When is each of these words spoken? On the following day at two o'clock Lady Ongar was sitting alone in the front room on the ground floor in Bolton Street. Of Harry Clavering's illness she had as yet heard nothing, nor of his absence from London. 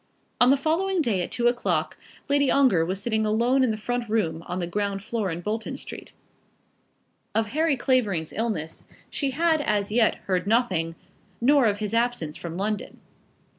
On 0.39 0.49
the 0.49 0.57
following 0.57 0.99
day 0.99 1.21
at 1.21 1.29
two 1.29 1.47
o'clock 1.47 1.95
Lady 2.27 2.49
Ongar 2.49 2.83
was 2.83 2.99
sitting 2.99 3.23
alone 3.23 3.63
in 3.63 3.69
the 3.69 3.77
front 3.77 4.09
room 4.09 4.41
on 4.47 4.57
the 4.57 4.65
ground 4.65 5.03
floor 5.03 5.29
in 5.29 5.41
Bolton 5.41 5.77
Street. 5.77 6.11
Of 7.35 7.49
Harry 7.51 7.77
Clavering's 7.77 8.33
illness 8.33 8.85
she 9.11 9.29
had 9.29 9.61
as 9.61 9.91
yet 9.91 10.15
heard 10.25 10.47
nothing, 10.47 10.95
nor 11.39 11.67
of 11.67 11.77
his 11.77 11.93
absence 11.93 12.35
from 12.35 12.57
London. 12.57 12.99